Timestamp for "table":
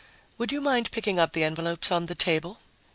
2.15-2.57